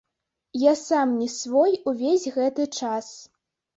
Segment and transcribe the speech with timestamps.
[0.61, 3.15] Я сам не свой увесь гэты час.